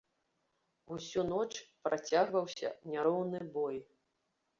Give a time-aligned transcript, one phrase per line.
[0.95, 1.49] Усю ноч
[1.87, 3.77] працягваўся няроўны бой.